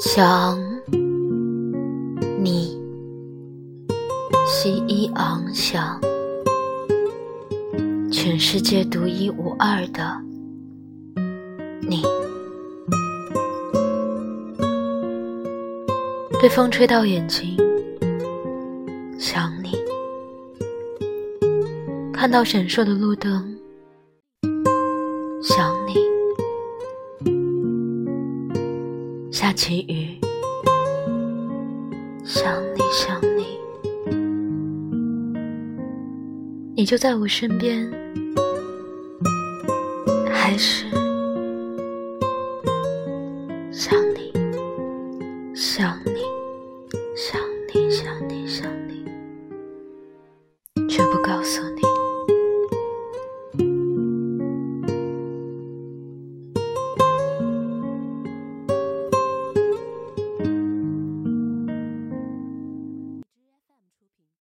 [0.00, 0.58] 想
[2.42, 2.76] 你，
[4.44, 6.00] 西一昂想，
[8.10, 10.20] 全世界独一无二的
[11.80, 12.02] 你。
[16.42, 17.56] 被风吹到眼睛，
[19.16, 19.70] 想你；
[22.12, 23.56] 看到闪烁的路灯，
[29.34, 30.16] 下起雨，
[32.24, 33.58] 想你想你，
[36.76, 37.90] 你就在我身边，
[40.30, 40.86] 还是
[43.72, 44.32] 想你，
[45.52, 46.22] 想你。
[47.16, 47.40] 想
[47.74, 49.04] 你，想你，想你，
[50.88, 51.93] 却不告诉你。